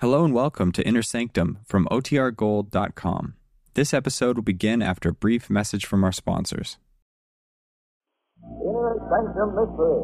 [0.00, 3.34] Hello and welcome to Inner Sanctum from OTRGold.com.
[3.74, 6.78] This episode will begin after a brief message from our sponsors.
[8.64, 10.00] Inner Sanctum Mystery,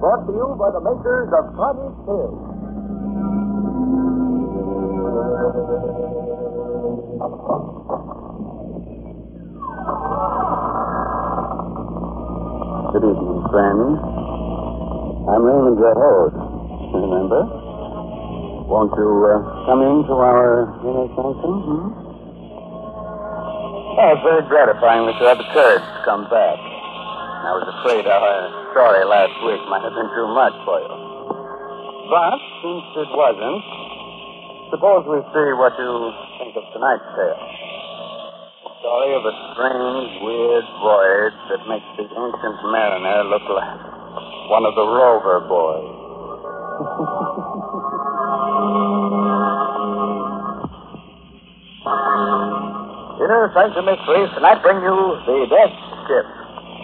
[0.00, 2.32] brought to you by the makers of Cottage Hill.
[12.96, 14.00] Good evening, friends.
[15.28, 16.40] I'm Raymond, your host.
[16.96, 17.69] Remember?
[18.70, 21.54] Won't you uh, come into our inner sanctum?
[21.66, 21.90] Hmm?
[23.98, 26.54] Oh, it's very gratifying that you had the courage to come back.
[26.54, 28.30] I was afraid our
[28.70, 30.94] story last week might have been too much for you.
[32.14, 33.58] But since it wasn't,
[34.70, 35.90] suppose we see what you
[36.38, 37.42] think of tonight's tale.
[37.42, 43.82] The story of a strange, weird voyage that makes the ancient mariner look like
[44.46, 45.90] one of the rover boys.
[53.30, 54.90] Inner Sanctum Mysteries tonight bring you
[55.22, 55.70] The Death
[56.10, 56.26] Ship,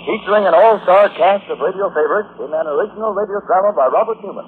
[0.06, 4.46] featuring an all-star cast of radio favorites in an original radio drama by Robert Newman.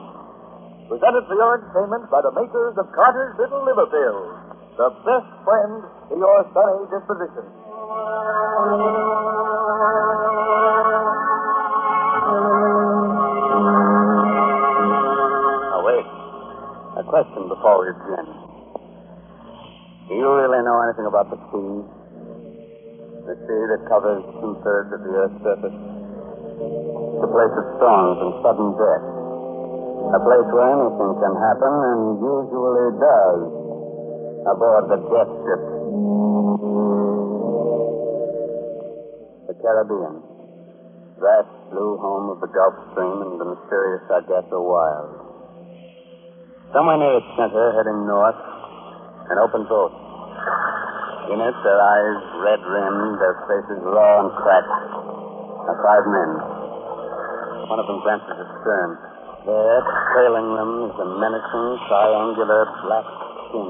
[0.86, 4.30] Presented for your entertainment by the makers of Carter's Little Liver Pill,
[4.78, 7.50] the best friend to your sunny disposition.
[15.66, 16.06] Now, wait.
[16.94, 18.47] A question before we begin.
[20.08, 21.84] Do you really know anything about the sea?
[23.28, 25.76] The sea that covers two thirds of the Earth's surface?
[25.76, 29.04] It's a place of storms and sudden death.
[30.16, 33.40] A place where anything can happen, and usually does,
[34.48, 35.62] aboard the death ship.
[39.44, 40.24] The Caribbean.
[41.20, 45.12] Vast blue home of the Gulf Stream and the mysterious Sargasso Wild.
[46.72, 48.40] Somewhere near its center, heading north,
[49.30, 49.92] an open boat.
[51.28, 54.72] In it, their eyes red rimmed, their faces raw and cracked,
[55.68, 56.30] are five men.
[57.68, 58.96] One of them glances astern.
[59.44, 59.80] There,
[60.16, 63.06] trailing them, is a menacing, triangular black
[63.48, 63.68] skin.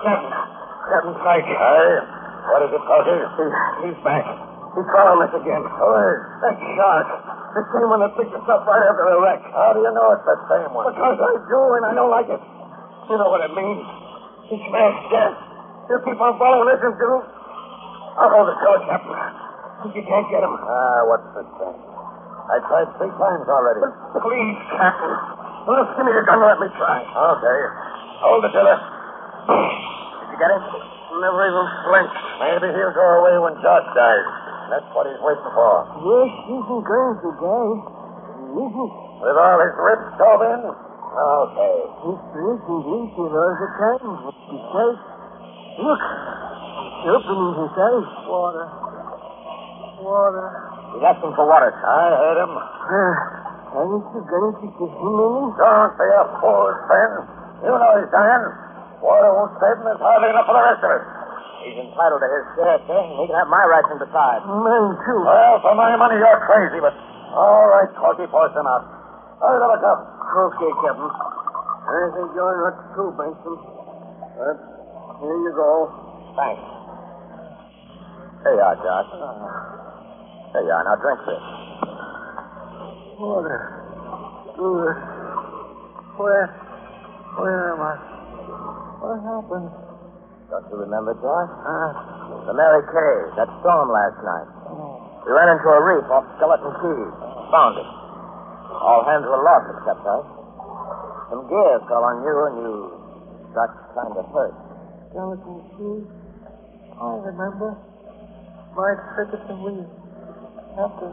[0.00, 0.32] Captain,
[0.88, 1.48] Captain Pike.
[1.48, 1.88] Hey,
[2.48, 3.20] what is it, Pokey?
[3.84, 4.24] he's back.
[4.72, 5.60] He's following us again.
[5.60, 6.20] Who is?
[6.40, 7.08] That shark.
[7.52, 9.44] The same one that picked us up right after the wreck.
[9.52, 10.88] How do you know it's the same one?
[10.88, 12.40] Because I do, and I don't like it.
[13.12, 13.84] You know what it means.
[14.50, 15.36] He smells death.
[15.90, 17.12] You keep on following us and do.
[18.18, 19.16] I'll hold the door, Captain.
[19.88, 20.54] If you can't get him.
[20.54, 21.80] Ah, what's the sense?
[22.52, 23.82] I tried three times already.
[24.18, 25.14] Please, Captain.
[25.66, 27.00] Well, give me the gun and let me try.
[27.06, 27.58] Okay.
[28.22, 28.78] Hold the tiller.
[28.78, 30.62] Did you get him?
[31.22, 32.18] Never even flinched.
[32.42, 34.26] Maybe he'll go away when Josh dies.
[34.74, 35.86] That's what he's waiting for.
[36.02, 37.78] Yes, isn't going to die.
[38.58, 38.92] Isn't.
[39.22, 40.60] With all his ribs stove in?
[41.12, 41.76] Okay.
[42.08, 44.00] It's drinking into all the time.
[44.48, 45.00] Besides,
[45.76, 48.08] look, it's opening his eyes.
[48.32, 48.64] Water.
[50.00, 50.48] Water.
[50.96, 51.68] He's asking for water.
[51.68, 52.52] I heard him.
[52.56, 53.12] Uh,
[53.76, 55.52] haven't you going to give him any?
[55.52, 56.72] Don't be a fool.
[57.60, 58.48] You know he's dying.
[59.04, 59.92] Water won't save him.
[59.92, 61.04] There's hardly enough for the rest of us.
[61.62, 63.00] He's entitled to his share, sir.
[63.20, 64.42] He can have my ration besides.
[64.48, 65.20] Mine, too.
[65.22, 66.96] Well, for my money, you're crazy, but...
[67.32, 69.01] All right, Corky, force him out.
[69.42, 69.98] Hurry, little cup.
[70.32, 71.10] Okay, Captain.
[71.10, 73.58] I think you're not too, Benson.
[74.38, 74.56] But
[75.18, 75.90] here you go.
[76.38, 76.62] Thanks.
[78.46, 79.10] Here you are, Josh.
[80.54, 80.84] There you are.
[80.86, 81.42] Now drink this.
[83.18, 83.60] Water.
[84.54, 84.96] Good.
[86.22, 86.46] Where?
[87.42, 87.94] Where am I?
[89.02, 89.70] What happened?
[90.54, 91.50] Don't you remember, Josh?
[91.66, 94.48] Ah, The Mary Kay, that storm last night.
[95.26, 97.02] We ran into a reef off Skeleton Key.
[97.50, 97.88] Found it.
[98.80, 100.26] All hands were lost except us.
[101.30, 102.72] Some gear fell on you and you
[103.52, 104.54] got kind of hurt.
[105.12, 106.00] skeleton key.
[106.96, 107.76] I remember.
[108.72, 109.84] My ticket and we,
[110.72, 111.12] Captain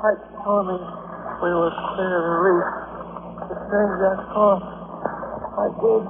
[0.00, 2.68] Pike told me we were clear of the reef.
[3.44, 4.64] To change that course.
[4.64, 6.02] I did.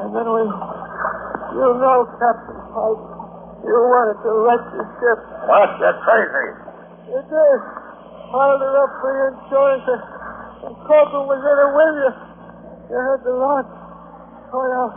[0.00, 3.02] And then we, you know, Captain Pike,
[3.66, 5.18] you wanted to wreck the ship.
[5.50, 5.70] What?
[5.82, 6.46] You're crazy.
[7.10, 7.58] You did.
[8.30, 9.82] Piled her up for your insurance
[10.60, 12.12] and, Corporal was in it with you.
[12.90, 13.70] You had the launch.
[14.50, 14.92] Caught out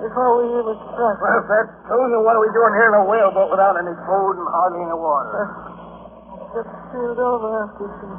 [0.00, 1.20] before we even struck.
[1.20, 3.92] Well, if that's true, then what are we doing here in a whaleboat without any
[4.08, 5.44] food and hardly any water?
[6.56, 8.16] Just peeled over after some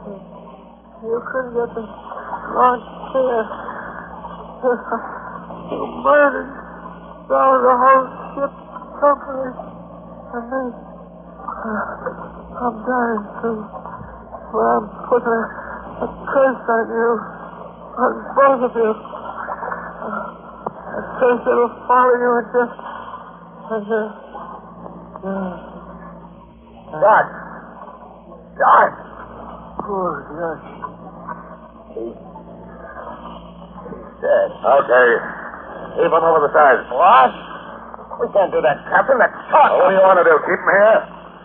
[1.04, 1.84] You couldn't get the
[2.54, 3.44] launch clear.
[5.66, 6.54] You murdered
[7.26, 8.06] down the whole
[8.38, 8.54] ship
[9.02, 9.50] company.
[9.50, 13.66] And then uh, I'm dying too.
[14.54, 15.65] Well, I'm putting
[15.96, 17.12] a, a curse on you,
[17.96, 18.92] on both of you.
[18.92, 20.36] Uh,
[20.86, 22.62] I Because it'll follow you into...
[23.72, 24.00] into...
[25.26, 25.56] Uh,
[27.02, 27.26] Doc!
[28.60, 28.92] Doc!
[29.86, 30.66] poor Josh.
[31.94, 32.18] He's
[34.20, 34.50] dead.
[34.66, 35.10] Okay.
[35.96, 36.82] Heave him over the side.
[36.90, 37.32] What?
[38.20, 39.20] We can't do that, Captain.
[39.22, 39.78] That's shot.
[39.78, 40.34] What do you want to do?
[40.44, 41.02] Keep him here?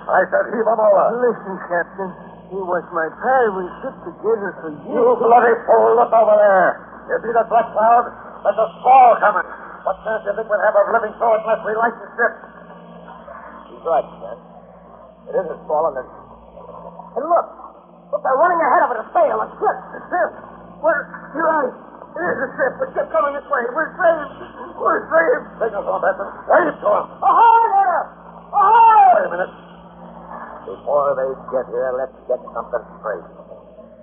[0.08, 1.05] I said heave him over.
[1.20, 2.11] Listen, Captain.
[2.50, 3.47] He was my pal.
[3.55, 4.91] We stood together for years.
[4.91, 6.70] You bloody fool, look over there.
[7.06, 8.11] You see that black cloud?
[8.43, 9.47] There's a squall coming.
[9.87, 12.08] What chance do you think we'll have of living through it unless we light the
[12.19, 12.32] ship?
[13.70, 14.38] He's right, man.
[15.31, 16.11] It is a squall, and it's...
[16.11, 17.47] And look!
[18.11, 19.79] Look, they're running ahead of it, a sail, a ship.
[19.94, 20.31] A ship.
[20.82, 21.06] We're...
[21.38, 21.70] You're right.
[21.70, 22.73] It is a ship.
[22.82, 23.62] A ship coming this way.
[23.70, 24.75] We're saved.
[24.75, 25.44] We're saved.
[25.62, 26.29] Signal him, Benson.
[26.50, 27.05] Wave to him.
[27.23, 28.02] Ahoy there!
[28.50, 29.06] Ahoy!
[29.14, 29.69] Wait a minute.
[30.69, 33.27] Before they get here, let's get something straight.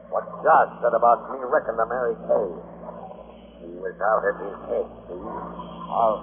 [0.09, 2.49] What Josh said about me wrecking the Mary Kay.
[3.61, 5.21] He was out of his head, see?
[5.21, 6.21] Out,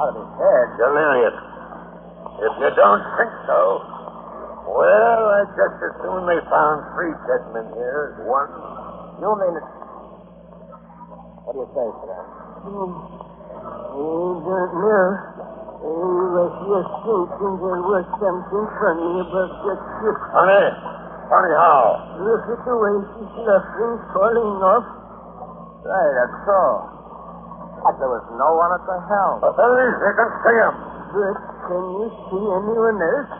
[0.00, 0.66] out of his head?
[0.80, 1.36] Delirious.
[2.40, 3.60] If you don't think so,
[4.72, 8.50] well, I just as soon they found three dead men here as one.
[9.20, 9.68] You mean it?
[11.44, 12.24] What do you say, Sam?
[12.64, 13.20] Hmm.
[13.60, 15.29] I don't know.
[15.80, 20.18] I was just thinking there was something funny about that ship.
[20.28, 20.64] Funny?
[21.32, 22.20] Funny how?
[22.20, 24.84] Look at the way she's luffing, falling off.
[25.80, 26.60] Right, that's so.
[27.80, 29.40] But there was no one at the helm.
[29.40, 29.96] But there is.
[30.04, 30.74] You can see him.
[31.16, 33.32] But can you see anyone else?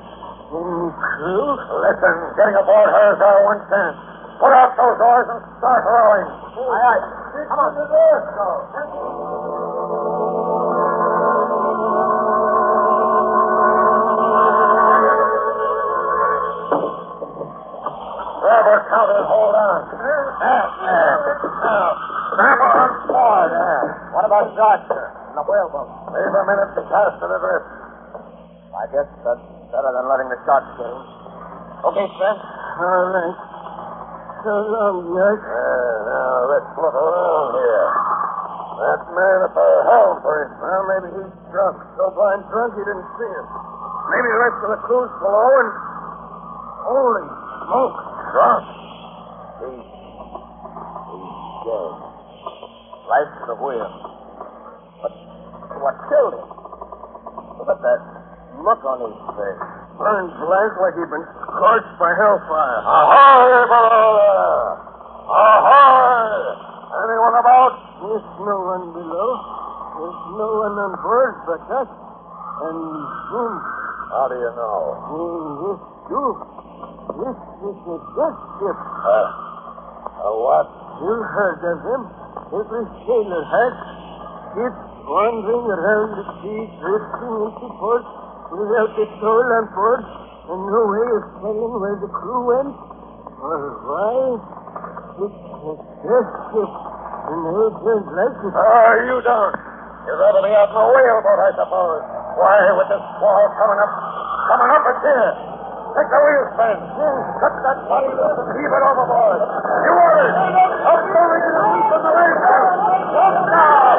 [0.48, 1.44] Any crew?
[1.84, 4.00] Listen, getting aboard her is our one chance.
[4.40, 6.24] Put out those oars and start rowing.
[6.56, 7.04] Aye, aye.
[7.52, 9.29] Come on.
[27.18, 27.90] Minute to cast it.
[28.70, 31.02] I guess that's better than letting the sharks get him.
[31.90, 32.36] Okay, Sven.
[32.38, 33.38] All right.
[34.46, 35.42] So long, Josh.
[35.42, 37.88] Uh, yeah, now let's look around here.
[38.80, 40.62] That man at the helm, for instance.
[40.64, 41.76] Well, maybe he's drunk.
[41.98, 43.48] So blind drunk he didn't see us.
[44.08, 45.70] Maybe the rest of the crew's below and...
[46.80, 47.26] Holy
[47.68, 47.98] smoke.
[48.32, 48.64] Drunk.
[49.60, 51.28] He's, he's
[51.68, 51.92] dead.
[53.04, 53.90] Right to the wheel.
[55.04, 55.12] But
[55.84, 56.48] what killed him?
[57.60, 58.00] Look at that
[58.64, 59.62] look on his face.
[59.94, 62.80] Burned blank like he'd been scorched by hellfire.
[62.82, 64.68] Ahoy, below there!
[65.30, 66.34] Ahoy!
[66.90, 67.72] Anyone about?
[68.02, 69.30] There's no one below.
[69.94, 71.90] There's no one on board but us.
[72.66, 72.80] And
[73.30, 73.52] him.
[74.10, 74.80] How do you know?
[75.62, 76.30] This too.
[77.14, 78.78] This is a death ship.
[79.06, 80.68] Uh, a what?
[80.98, 82.02] You heard of them.
[82.50, 83.74] Every sailor has.
[84.50, 88.02] Ships wandering around the sea, drifting into port
[88.50, 92.74] without the soul on board, and no way of telling where the crew went
[93.38, 94.42] or why.
[95.20, 96.72] It's a death ship,
[97.30, 98.54] and they like it.
[98.56, 99.56] Oh, you don't.
[100.08, 102.02] You'd rather be out in a whaleboat, I suppose.
[102.40, 103.92] Why, with this squall coming up,
[104.48, 105.30] coming up, it's here.
[105.90, 106.78] Take the wheel, Sven.
[107.42, 109.40] Cut that body loose and heave it overboard.
[109.84, 110.34] You orders.
[110.88, 111.70] Up the rig and the.
[113.20, 113.89] Up now.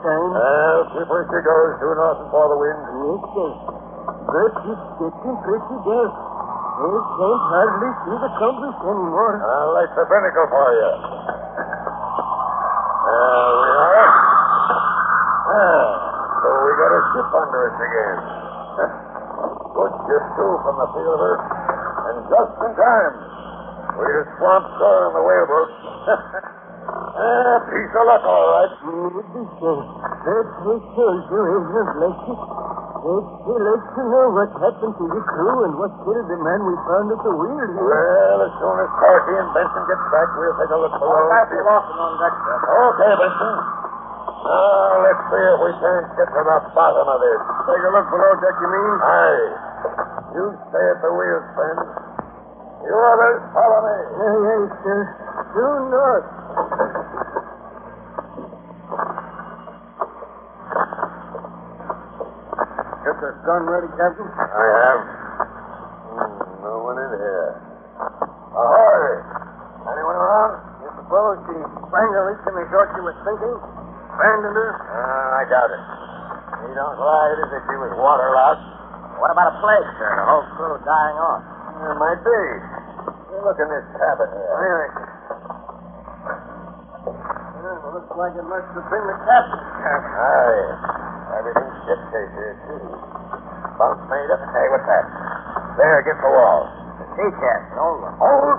[0.00, 0.32] Time.
[0.32, 2.80] Well, keep where she goes, due north and for the wind.
[2.80, 3.50] Yes, sir.
[4.10, 6.12] But it's getting pretty dark.
[6.80, 9.36] I can't hardly see the compass anymore.
[9.36, 10.92] I'll light the binnacle for you.
[13.04, 14.08] There we are.
[15.50, 15.88] Ah,
[16.40, 18.18] so we got a ship under us again.
[19.76, 21.36] Good ship, too, from the feel of her.
[22.08, 23.14] And just in time.
[24.00, 25.49] We'd have swamped shore on the whaleboat.
[27.20, 28.72] Ah, piece of luck, all right.
[28.80, 29.70] Maybe so.
[30.20, 32.40] But I told you I don't like it.
[33.00, 36.60] I'd still like to know what happened to the crew and what killed the man
[36.68, 37.80] we found at the wheel here.
[37.80, 41.32] Well, as soon as Parky and Benson get back, we'll take a look below.
[41.32, 42.56] on deck, sir.
[42.60, 43.56] Okay, Benson.
[44.40, 47.40] Now, let's see if we can't get to the bottom of this.
[47.68, 48.96] Take a look below deck, you mean?
[49.00, 49.48] Aye.
[50.36, 51.76] You stay at the wheel, Sven.
[52.84, 53.96] You others follow me.
[53.96, 55.00] Aye, aye, sir.
[55.56, 56.39] Due north.
[63.30, 64.26] a gun ready, Captain?
[64.26, 65.00] I have.
[66.10, 67.50] Hmm, no one in here.
[68.58, 69.06] Ahoy!
[69.86, 70.52] Anyone around?
[70.82, 73.54] Is the fellow she strangled in the short she was thinking?
[74.18, 74.66] Abandoned eh?
[74.66, 74.70] her?
[74.82, 75.82] Uh, I doubt it.
[76.66, 78.66] You don't lie, it is if she was waterlogged.
[79.22, 80.10] What about a plague, sir?
[80.10, 81.42] The whole crew dying off.
[81.86, 82.40] It might be.
[83.30, 84.90] You look in this cabin here.
[87.62, 89.62] Yeah, looks like it must have been the captain.
[89.62, 90.99] Aye.
[91.30, 92.84] Everything's shipshape here, too.
[93.78, 94.42] Bunk made up.
[94.50, 95.04] Hey, what's that?
[95.78, 96.60] There against the wall.
[97.00, 98.14] The sea chest, an old one.
[98.20, 98.58] Old?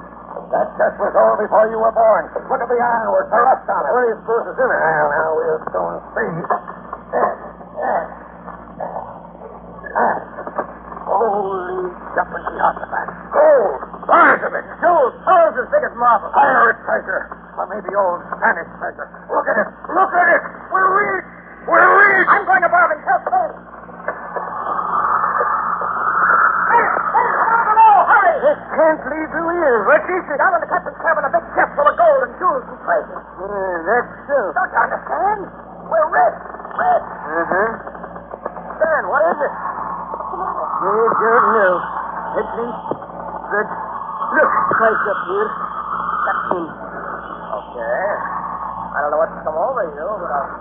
[0.52, 2.28] That chest was old before you were born.
[2.32, 3.92] Look at the ironwork, the rust on it.
[3.92, 4.80] What do you suppose is in it?
[4.80, 6.32] Well, now we'll soon see.
[7.12, 7.36] There,
[7.76, 8.06] there.
[9.92, 10.18] Ah.
[11.12, 13.08] Holy jumping Jehoshaphat.
[13.36, 13.80] Gold!
[14.08, 14.66] Bars of it!
[14.80, 16.32] Jewels, pearls as big as marble.
[16.32, 17.28] Pirate treasure!
[17.60, 19.08] Or maybe old Spanish treasure.
[19.28, 19.68] Look at it!
[19.92, 20.42] Look at it!
[20.72, 21.28] We're rich!
[21.68, 22.02] We're rich!
[22.28, 23.52] I'm going to Barb and tell Stone.
[26.72, 28.36] Hey, hey, down below, hurry!
[28.72, 29.78] Can't leave you here.
[29.90, 30.38] What is it?
[30.38, 33.22] Down in the captain's cabin, a big chest full of gold and jewels and treasure.
[33.22, 34.38] Uh, that's so.
[34.54, 35.40] Don't you understand?
[35.92, 36.40] We're rich,
[36.78, 37.08] rich.
[37.32, 37.70] Uh-huh.
[38.80, 39.52] Stan, what is it?
[39.52, 41.76] I don't know.
[42.32, 42.86] At least,
[43.52, 43.68] but
[44.32, 45.50] look, twice up here.
[46.22, 46.66] Captain.
[47.52, 48.08] Okay.
[48.92, 50.61] I don't know what's come over you, know, but I'll...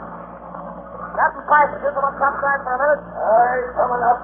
[1.21, 3.03] Captain Price, you come on top side for a minute.
[3.13, 4.19] Aye, coming up.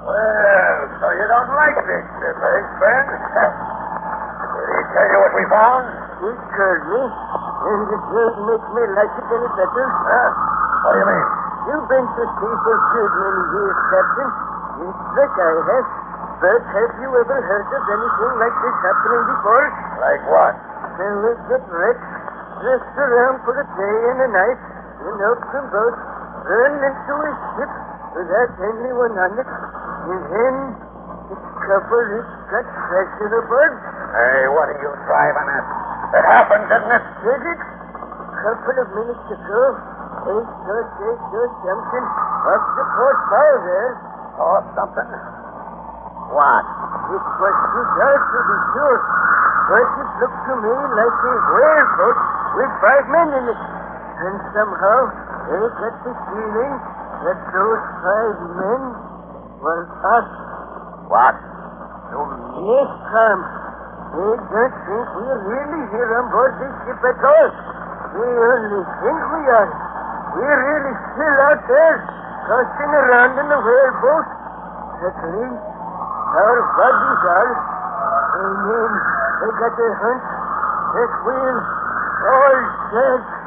[0.00, 3.04] Well, so you don't like this ship, eh, Ben?
[3.04, 5.84] Did he tell you what we found?
[6.24, 9.84] He told me, and it doesn't make me like it any better.
[9.84, 10.28] Huh?
[10.88, 11.28] What do you mean?
[11.68, 14.30] You've been to sea for good many years, Captain.
[14.88, 15.88] Yes, like I have.
[16.40, 19.66] But have you ever heard of anything like this happening before?
[20.00, 20.54] Like what?
[20.96, 22.08] Fellas get wrecked,
[22.64, 24.60] dressed around for a day and a night,
[25.00, 26.00] in open boats,
[26.46, 27.72] run into a ship
[28.14, 30.54] without anyone on it, and then
[31.30, 33.72] discover it's got treasure aboard.
[34.14, 35.66] Hey, what are you driving at?
[36.14, 37.04] It happened, didn't it?
[37.26, 37.60] Did it?
[38.44, 39.62] Couple of minutes ago,
[40.28, 42.04] they saw, they saw something
[42.44, 43.92] off the port bow there.
[44.34, 45.10] Or something?
[46.34, 46.64] What?
[47.14, 48.98] It was too dark to be sure,
[49.70, 52.18] but it looked to me like a whaleboat
[52.58, 53.60] with five men in it.
[54.14, 54.98] And somehow,
[55.50, 56.74] they got the feeling
[57.26, 58.82] that those five men
[59.58, 60.28] were us.
[61.10, 61.34] What?
[61.34, 63.38] Yes, Tom.
[64.14, 67.50] They don't think we're really here on board this ship at all.
[68.14, 69.70] They only think we are.
[70.38, 71.98] We're really still out there,
[72.46, 74.26] tossing around in the whaleboat.
[75.02, 75.64] At least,
[76.38, 77.52] our bodies are.
[78.38, 78.90] And then
[79.42, 80.26] they got a hunch
[80.94, 81.58] that we're
[82.30, 82.62] all
[82.94, 83.43] dead.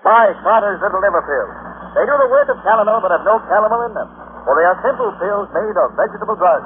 [0.00, 1.54] Buy Carter's Little Liver Pills.
[1.98, 4.06] They do the work of calomel, but have no calomel in them.
[4.46, 6.64] For they are simple pills made of vegetable drugs.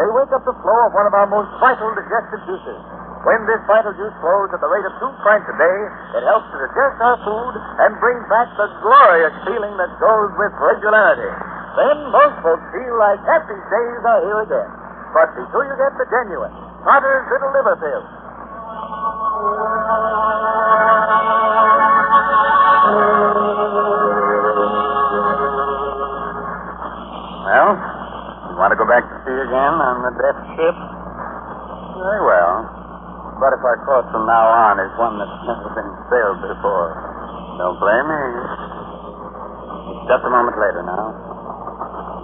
[0.00, 2.80] They wake up the flow of one of our most vital digestive juices.
[3.28, 5.78] When this vital juice flows at the rate of two pints a day,
[6.18, 7.54] it helps to digest our food
[7.86, 11.30] and brings back the glorious feeling that goes with regularity.
[11.76, 14.70] Then most folks feel like happy days are here again.
[15.14, 16.50] But be sure you get the genuine
[16.82, 18.21] Carter's Little Liver Pills.
[19.42, 19.50] Well,
[27.74, 30.78] you want to go back to sea again on the death ship?
[31.98, 32.70] Very well.
[33.42, 36.94] But if our course from now on is one that's never been sailed before,
[37.58, 38.22] don't blame me.
[39.90, 41.18] It's just a moment later now.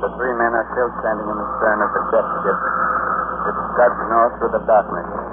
[0.06, 2.58] The three men are still standing in the stern of the death ship.
[3.50, 5.27] It scuds north through the darkness.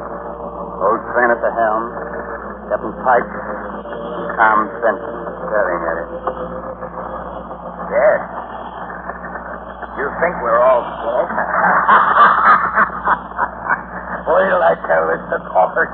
[0.86, 1.84] Old Train at the helm,
[2.70, 3.26] Captain Pike,
[4.38, 5.18] calm Benson
[5.50, 6.10] staring at it.
[7.90, 8.22] Yes.
[9.98, 11.30] You think we're all dead?
[14.30, 15.90] Wait till I tell this to Coffee.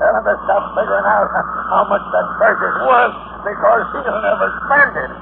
[0.00, 1.28] Tell him to stop figuring out
[1.68, 5.12] how much that treasure's worth because he'll never spend it.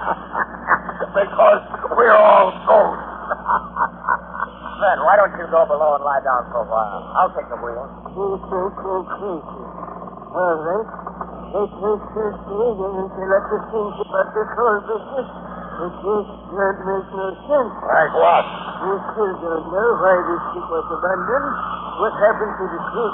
[1.15, 1.63] because
[1.95, 3.03] we're all ghosts.
[4.79, 7.01] Fred, why don't you go below and lie down for a while?
[7.17, 7.89] I'll take the wheel.
[8.13, 9.65] You think we're crazy.
[10.37, 10.89] All right.
[11.55, 15.29] It takes us days until I to think about this whole business.
[15.75, 17.73] It just don't make no sense.
[17.81, 18.45] Like what?
[18.85, 21.51] We still don't know why this ship was abandoned,
[21.97, 23.11] what happened to the crew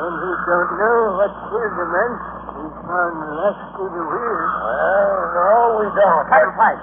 [0.00, 2.12] and we don't know what killed the man
[2.56, 4.40] we found last to the wheel.
[4.64, 6.24] Well, no, we don't.
[6.24, 6.82] Captain Pike,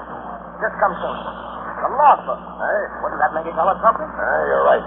[0.62, 1.47] just come soon.
[1.77, 2.41] The logbook.
[2.57, 4.10] Hey, Wouldn't that make you tell us something?
[4.10, 4.81] Ah, you're right.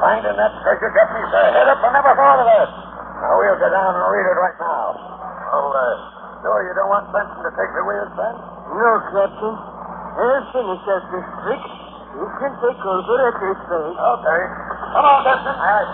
[0.00, 2.68] Finding that treasure got me so head up I never thought of that.
[3.20, 4.96] Now we'll go down and read it right now.
[5.52, 5.82] Oh, uh,
[6.40, 8.34] sure you don't want Benson to take the wheel, Ben?
[8.72, 9.54] No, Captain.
[10.16, 11.62] I'll finish up this trick.
[12.16, 13.98] You can take over at this place.
[13.98, 14.40] Okay.
[14.94, 15.54] Come on, Benson.
[15.54, 15.90] All right.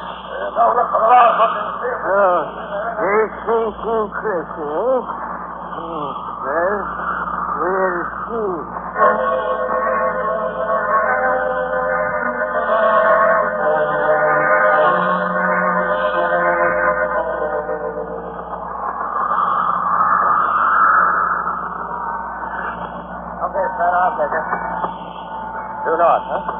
[0.55, 2.41] Go look for the logbook and see if Oh,
[3.01, 3.73] there's St.
[3.77, 4.09] St.
[4.21, 5.01] Chris, eh?
[5.77, 6.11] Hmm,
[6.47, 6.79] well,
[7.57, 8.66] we'll see.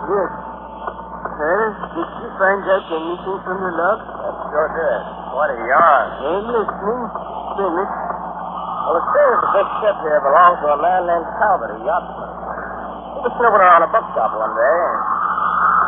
[0.07, 0.31] Yes.
[1.37, 3.99] Well, did you find out anything from the log?
[4.01, 5.03] That sure did.
[5.35, 6.07] What a yarn.
[6.17, 7.11] I'm listening.
[7.59, 7.91] Bennett.
[7.91, 12.31] Well, it seems the big ship here belonged to a man named Talbot, a yachtsman.
[13.19, 14.97] He was snooping around a bookshop one day, and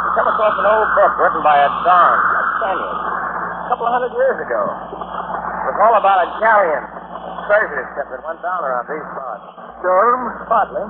[0.02, 3.92] he came across an old book written by a Don, a Spaniard, a couple of
[3.94, 4.62] hundred years ago.
[4.66, 9.46] It was all about a galleon, a treasure ship that went down around these parts.
[9.78, 10.20] Storm?
[10.50, 10.84] Partly.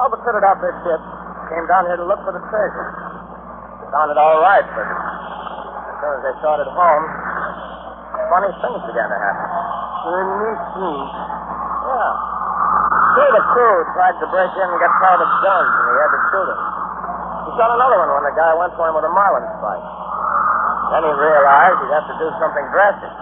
[0.00, 1.02] Talbot fitted out this ship,
[1.52, 2.88] came down here to look for the treasure.
[3.84, 7.04] He found it all right, but as soon as they started home,
[8.32, 9.48] funny things began to happen.
[10.02, 11.00] Anything.
[11.92, 12.12] Yeah.
[13.12, 16.10] Two of the crew tried to break in and get Talbot's guns, and he had
[16.16, 16.60] to shoot him.
[17.44, 19.86] He shot another one when the guy went for him with a marlin spike.
[20.96, 23.12] Then he realized he'd have to do something drastic.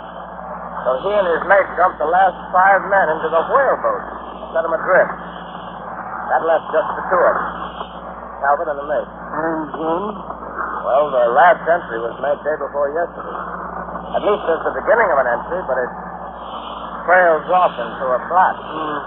[0.86, 4.02] So he and his mate dumped the last five men into the whaleboat,
[4.54, 5.18] set them adrift.
[6.30, 7.49] That left just the two of them,
[8.40, 9.04] Talbot and the mate.
[9.04, 10.02] And then?
[10.80, 13.40] Well, the last entry was made day before yesterday.
[14.16, 15.92] At least there's the beginning of an entry, but it
[17.04, 18.56] trails off into a blot.
[18.56, 18.98] Hmm.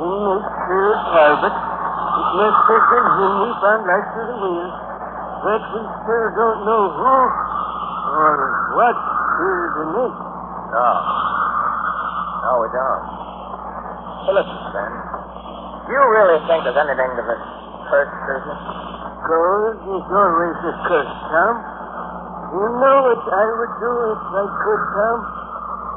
[0.00, 1.54] He makes sure Talbot.
[1.54, 4.70] It been him we found right through the wheel.
[5.44, 7.14] But we still don't know who
[8.16, 8.34] or
[8.80, 9.84] what killed the.
[9.92, 10.88] No.
[12.42, 13.04] No, we don't.
[14.24, 14.92] Hey, listen, Ben.
[15.84, 17.53] Do you really think there's anything to this
[17.92, 18.60] business?
[19.24, 21.54] Gold is always a curse, Tom.
[22.54, 25.18] You know what I would do if I could, Tom?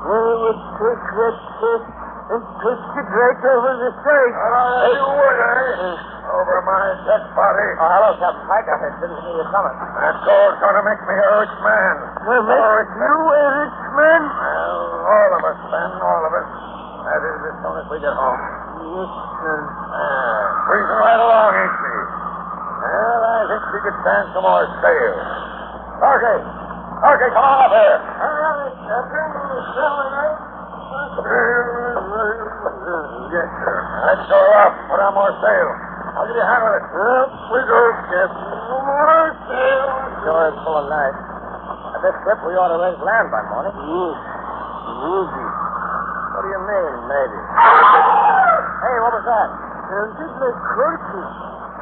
[0.08, 1.86] I would take that chest
[2.28, 4.34] and twist it right over the side.
[4.36, 6.28] Ah, you would, eh?
[6.28, 7.68] Over my dead body.
[7.80, 8.68] Oh, hello, Captain Pike.
[8.68, 9.76] I didn't see you coming.
[9.80, 11.94] That gold's gonna make me a rich man.
[12.28, 14.22] Well, Oh, make it's you a rich man?
[14.28, 16.50] Well, all of us, Ben, all of us.
[17.08, 18.42] That is, as soon as we get home.
[18.92, 19.56] Yes, sir.
[19.72, 21.96] Ah, cruising right along, ain't she?
[22.78, 25.16] Well, I think we could stand some more sail.
[25.98, 26.38] Okay.
[26.98, 28.00] Okay, come on up here.
[28.04, 29.30] All right, Captain.
[29.74, 30.36] Showing up.
[33.28, 33.76] Yes, sir.
[34.08, 34.72] Let's go up.
[34.92, 35.70] Put on more sail.
[36.18, 36.84] How did you handle it?
[36.84, 38.52] Up we go, Captain.
[38.68, 39.88] More sail.
[40.26, 41.16] Sure is full of night.
[41.96, 43.72] At this trip, we ought to raise land by morning.
[43.72, 44.12] Mm-hmm.
[44.12, 45.28] Yes.
[45.28, 45.46] Maybe.
[46.38, 47.40] What do you mean, maybe?
[47.58, 48.86] Ah!
[48.86, 49.50] Hey, what was that?
[49.88, 51.24] Sounded like Corky.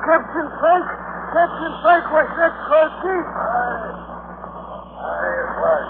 [0.05, 0.91] Captain Pike.
[1.33, 3.17] Captain Pike, was that Corky?
[5.05, 5.87] Aye, it was.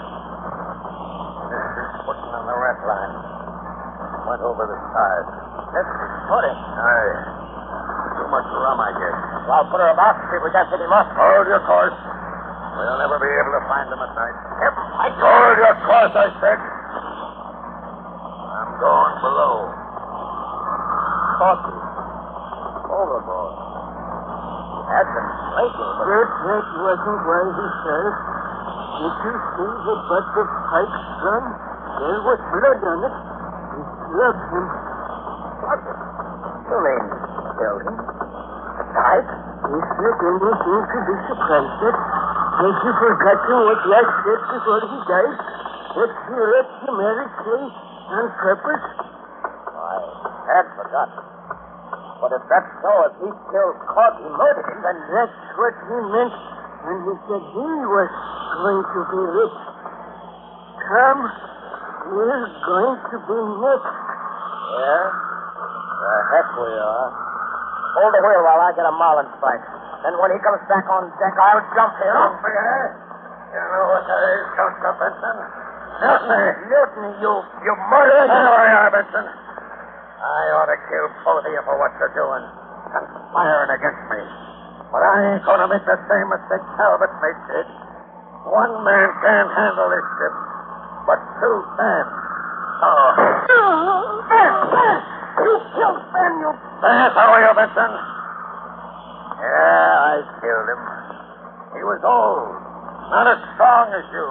[1.52, 3.14] This is putting on the rat line.
[4.26, 5.26] Went over the side.
[5.76, 6.56] This is footing.
[6.56, 7.36] Aye.
[8.16, 9.16] Too much rum, I guess.
[9.44, 10.16] Well, put her about.
[10.32, 11.12] See if we can't pick him up.
[11.12, 11.94] Hold your course.
[12.80, 14.36] We'll never be able to find them at night.
[14.56, 15.16] Captain Pike.
[15.20, 16.58] Hold your course, I said.
[18.56, 19.68] I'm going below.
[21.44, 21.76] Corky.
[22.86, 23.54] Overboard.
[24.96, 28.08] Had been blinking, but That, wasn't why he fell.
[28.96, 31.44] Did you see the butt of Pike's gun?
[32.00, 33.16] There was blood on it.
[33.76, 34.64] He clubbed him.
[35.68, 35.80] what?
[36.64, 37.04] You mean
[37.84, 37.96] him?
[38.96, 39.32] Pike?
[39.68, 41.96] Is there anything to be surprised at?
[42.56, 45.36] Has he forgotten what Lash said before he died?
[45.92, 47.62] That he let the Mary say
[48.16, 48.84] on purpose?
[49.76, 50.00] I
[50.56, 51.35] had forgotten.
[52.20, 55.96] But if that's so, if he killed Corky, murdered him, then And that's what he
[56.16, 56.34] meant
[56.86, 58.10] when he said he was
[58.56, 59.58] going to be rich.
[60.86, 61.18] Tom,
[62.14, 63.96] we're going to be next.
[64.76, 65.04] Yeah?
[65.96, 67.08] The heck we are.
[67.96, 69.64] Hold the wheel while I get a marlin spike.
[70.04, 72.12] Then when he comes back on deck, I'll jump him.
[72.16, 72.86] Don't be, eh?
[73.56, 75.36] You know what that is, don't Benson?
[75.96, 76.48] Mutiny.
[76.68, 77.32] Mutiny, you,
[77.64, 78.24] you murderer.
[78.28, 79.45] There we are, Benson.
[80.26, 82.42] I ought to kill both of you for what you're doing.
[82.90, 84.18] Conspiring against me.
[84.90, 87.66] But I ain't going to make the same mistake Talbot made did.
[88.50, 90.34] One man can't handle this ship,
[91.06, 92.06] but two can.
[92.82, 93.06] Oh.
[95.46, 96.50] You killed Ben, you...
[96.82, 97.92] How are you, Benson?
[99.38, 100.82] Yeah, I killed him.
[101.78, 102.50] He was old,
[103.14, 104.26] not as strong as you.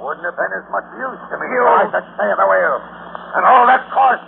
[0.00, 2.76] Wouldn't have been as much use to me if I could stay at the wheel.
[3.34, 4.23] And all that course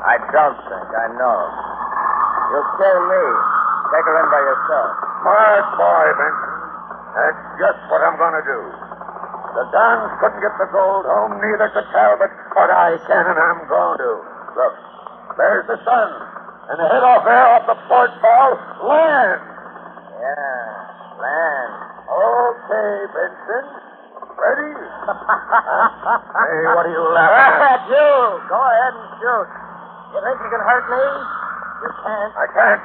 [0.00, 0.88] I don't think.
[0.90, 1.40] I know.
[2.50, 3.24] You'll kill me.
[3.92, 4.90] Take her in by yourself.
[5.20, 6.52] Smart boy, Benson.
[7.10, 8.60] That's just what I'm going to do.
[9.50, 13.66] The Dons couldn't get the gold home, neither could Talbot, but I can, and I'm
[13.66, 14.12] going to.
[14.54, 14.74] Look,
[15.34, 16.10] there's the sun.
[16.70, 18.54] And the head off there, off the port bow,
[18.86, 19.42] land.
[20.22, 21.72] Yeah, land.
[22.06, 23.64] Okay, Benson.
[24.38, 24.70] Ready?
[24.78, 27.82] hey, what are you laughing at?
[27.90, 28.10] you!
[28.46, 29.48] Go ahead and shoot.
[30.16, 31.04] You think you can hurt me?
[31.84, 32.32] You can't.
[32.34, 32.82] I can't.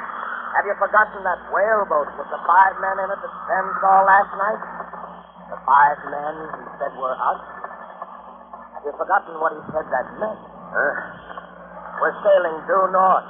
[0.56, 4.32] Have you forgotten that whaleboat with the five men in it that Ben saw last
[4.40, 4.62] night?
[5.52, 7.42] The five men he said were us?
[8.80, 10.40] Have you forgotten what he said that meant?
[10.72, 10.96] Huh?
[12.00, 13.28] We're sailing due north.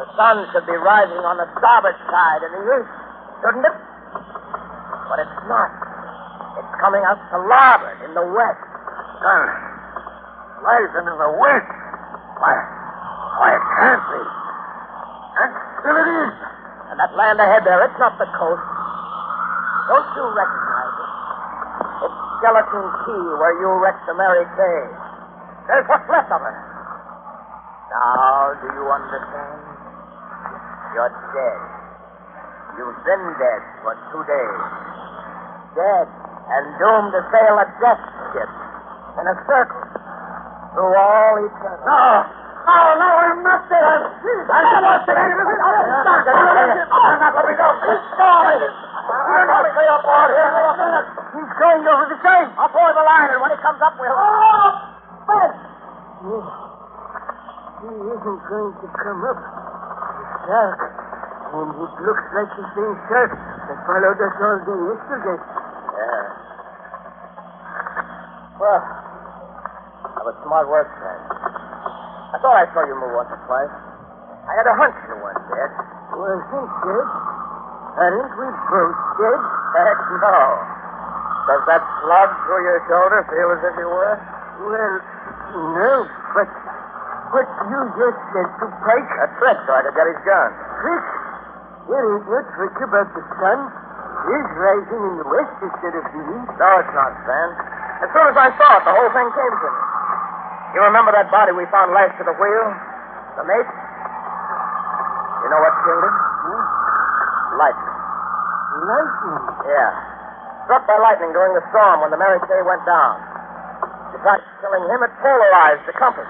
[0.00, 2.92] The sun should be rising on the starboard side in the east,
[3.40, 3.76] shouldn't it?
[5.08, 5.70] But it's not.
[6.60, 8.62] It's coming out to larboard in the west.
[9.22, 9.48] Sun.
[10.60, 11.73] Rising in the west.
[12.44, 12.60] Why,
[13.40, 14.20] why, it can't be.
[14.20, 16.34] And still it is.
[16.92, 18.68] And that land ahead there, it's not the coast.
[19.88, 21.12] Don't you recognize it?
[22.04, 24.80] It's Skeleton Key where you wrecked the Mary Kay.
[25.72, 26.58] There's what's left of it.
[27.96, 29.60] Now, do you understand?
[30.92, 31.60] You're dead.
[32.76, 34.60] You've been dead for two days.
[35.80, 38.04] Dead and doomed to sail a death
[38.36, 38.52] ship
[39.16, 40.03] in a circle
[40.74, 41.86] through all eternity.
[41.86, 42.42] No.
[42.64, 43.84] No, no, I'm not dead.
[43.84, 45.20] I'm, I'm not dead.
[45.20, 45.36] I'm
[47.20, 47.68] not let me go.
[48.16, 48.72] Stop it.
[49.04, 50.48] I'm not stay up out here.
[51.36, 52.48] He's going over the same.
[52.56, 54.16] I'll pour the line, and when he comes up, we'll.
[54.16, 54.80] Oh,
[55.28, 55.52] Ben!
[57.84, 59.38] He isn't going to come up.
[59.44, 60.80] It's dark,
[61.52, 65.36] and it looks like the same shark that followed us all day yesterday.
[65.36, 66.32] Yeah.
[68.56, 68.80] Well,
[70.54, 71.18] that was smart work, Fred.
[72.30, 73.74] I thought I saw you move once or twice.
[74.46, 75.70] I had a hunch you weren't dead.
[76.14, 77.06] Wasn't dead?
[77.94, 79.40] Aren't we both dead?
[79.74, 80.38] Heck no.
[81.44, 84.14] Does that slug through your shoulder feel as if you were?
[84.62, 84.94] Well,
[85.74, 85.92] no,
[86.38, 86.48] but
[87.34, 90.50] what you just said to Pike, A trick so I could get his gun.
[90.82, 91.04] trick.
[91.84, 93.58] There ain't no trick about the sun.
[94.24, 96.52] It's rising in the west instead of the east.
[96.56, 97.48] No, it's not, Stan.
[98.06, 99.93] As soon as I saw it, the whole thing came to me.
[100.74, 102.66] You remember that body we found lashed to the wheel?
[103.38, 103.70] The mate?
[105.46, 106.16] You know what killed him?
[107.54, 107.94] Lightning.
[108.82, 109.38] Lightning.
[109.70, 109.90] Yeah.
[110.66, 113.22] Struck by lightning during the storm when the Mary Kay went down.
[114.18, 116.26] Besides killing him, it polarized the compass.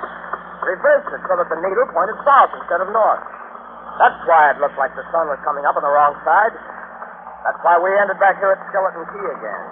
[0.61, 3.25] Reversed it so that the needle pointed south instead of north.
[3.97, 6.53] That's why it looked like the sun was coming up on the wrong side.
[7.49, 9.65] That's why we ended back here at Skeleton Key again.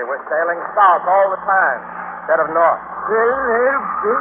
[0.00, 2.82] We were sailing south all the time instead of north.
[3.06, 4.18] Well, well, but,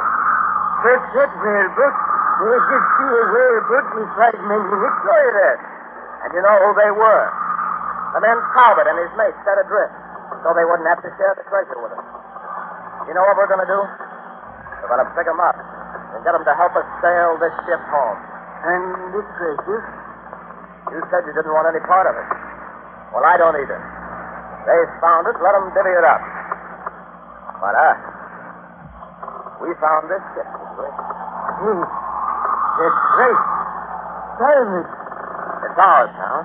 [0.85, 1.95] but that whaleboat,
[2.37, 4.93] there could be a whaleboat with five men in it.
[5.01, 5.57] Sure you did.
[6.21, 7.25] And you know who they were.
[8.13, 9.89] The men Talbot and his mate set adrift
[10.45, 12.05] so they wouldn't have to share the treasure with us.
[13.09, 13.81] You know what we're going to do?
[14.85, 17.81] We're going to pick them up and get them to help us sail this ship
[17.89, 18.21] home.
[18.69, 19.81] And the treasure?
[20.93, 22.27] You said you didn't want any part of it.
[23.17, 23.81] Well, I don't either.
[24.69, 26.21] They found it, let them divvy it up.
[27.61, 27.99] But us,
[29.63, 30.89] we found this ship, didn't we?
[30.91, 31.83] Hmm.
[32.75, 33.31] Hey,
[34.35, 34.67] that's
[35.63, 36.37] It's ours now.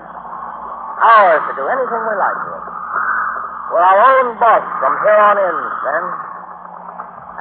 [1.02, 2.66] Ours to do anything we like with.
[3.74, 6.04] We're our own boss from here on in, then.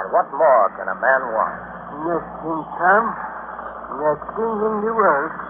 [0.02, 1.58] And what more can a man want?
[2.10, 3.04] Nothing, Tom.
[4.02, 5.49] Nothing in the world.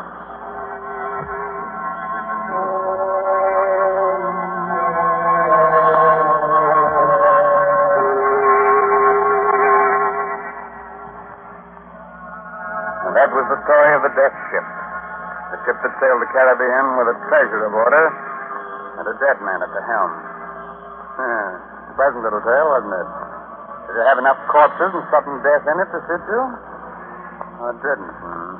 [14.10, 14.65] The death ship.
[15.54, 18.08] The ship that sailed the Caribbean with a treasure aboard her
[18.98, 20.12] and a dead man at the helm.
[21.22, 21.50] Yeah,
[21.93, 23.10] pleasant little tale, wasn't it?
[23.89, 26.43] Did it have enough corpses and sudden death in it to suit you?
[27.69, 28.13] It didn't.
[28.17, 28.56] Hmm.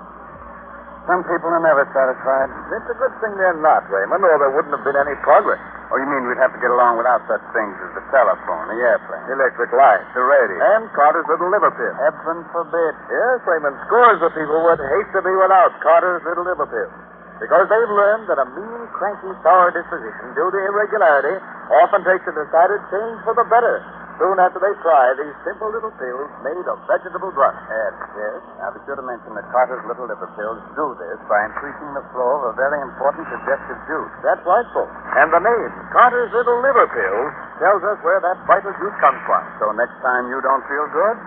[1.10, 2.50] Some people are never satisfied.
[2.78, 5.62] It's a good thing they're not, Raymond, or there wouldn't have been any progress.
[5.90, 8.78] Oh, you mean we'd have to get along without such things as the telephone, the
[8.78, 11.96] airplane, the electric light, the radio, and Carter's little liver pill.
[11.98, 12.94] Heaven forbid.
[13.10, 13.74] Yes, Raymond.
[13.90, 16.94] Scores of people would hate to be without Carter's little liver pill.
[17.42, 21.42] Because they've learned that a mean, cranky, sour disposition due to irregularity
[21.82, 23.82] often takes a decided change for the better.
[24.20, 27.58] Soon after they try these simple little pills made of vegetable drugs.
[27.72, 28.40] Ed, yes.
[28.60, 32.04] Now be sure to mention that Carter's little liver pills do this by increasing the
[32.12, 34.14] flow of a very important digestive juice.
[34.22, 34.92] That's right, folks.
[35.16, 37.32] And the name, Carter's Little Liver Pills,
[37.64, 39.42] tells us where that vital juice comes from.
[39.64, 41.18] So next time you don't feel good,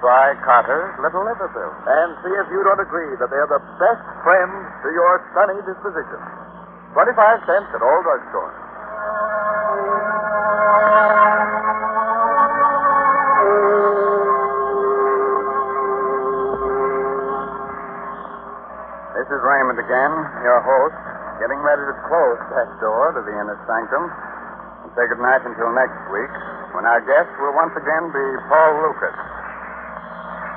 [0.00, 1.76] try Carter's little liver pills.
[1.84, 6.20] And see if you don't agree that they're the best friends to your sunny disposition.
[6.96, 8.67] 25 cents at all drugstores.
[19.98, 20.94] Your host,
[21.42, 25.98] getting ready to close that door to the inner sanctum and say goodnight until next
[26.14, 26.30] week,
[26.70, 29.18] when our guest will once again be Paul Lukas.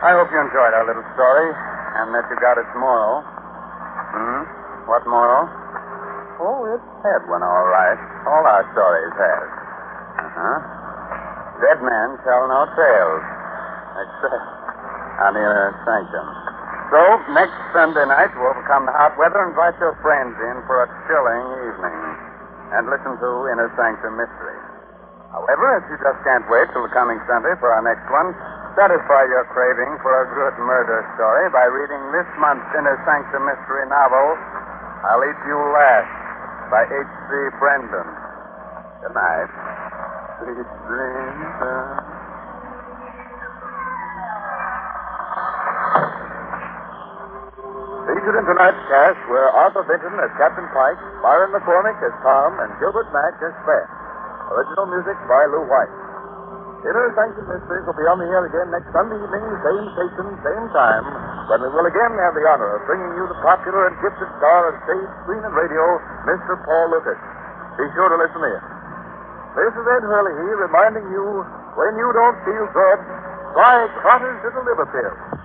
[0.06, 1.49] I hope you enjoyed our little story
[1.97, 3.25] and that you got its moral.
[4.13, 4.45] Hmm?
[4.86, 5.49] What moral?
[6.38, 7.97] Oh, it had one, all right.
[8.30, 9.49] All our stories have.
[10.21, 10.58] Uh-huh.
[11.65, 13.25] Dead men tell no tales,
[14.06, 14.45] except
[15.25, 16.50] on the inner sanctum.
[16.91, 16.99] So,
[17.32, 20.88] next Sunday night, to overcome the hot weather, and invite your friends in for a
[21.08, 21.99] chilling evening
[22.75, 24.60] and listen to Inner Sanctum Mystery.
[25.32, 28.36] However, if you just can't wait till the coming Sunday for our next one,
[28.75, 33.88] satisfy your craving for a good murder story by reading this month's Inner Sanctum Mystery
[33.88, 34.36] novel,
[35.08, 36.12] I'll Eat You Last,
[36.75, 37.32] by H.C.
[37.56, 38.08] Branson.
[38.99, 39.51] Good night.
[40.43, 42.11] Sweet dreams.
[48.21, 52.69] Featured in tonight's cast were Arthur Vinton as Captain Pike, Myron McCormick as Tom, and
[52.77, 53.89] Gilbert Mack as Fred.
[54.53, 55.89] Original music by Lou White.
[56.86, 60.65] Inner Sanctum Mysteries will be on the air again next Sunday evening, same station, same
[60.69, 61.01] time,
[61.49, 64.69] when we will again have the honor of bringing you the popular and gifted star
[64.69, 65.81] of stage, screen, and radio,
[66.29, 66.62] Mr.
[66.62, 67.17] Paul Lukas.
[67.81, 68.62] Be sure to listen in.
[69.57, 71.25] This is Ed Herlihy reminding you,
[71.73, 72.99] when you don't feel good,
[73.57, 75.40] try Carter's Little Liver Pill.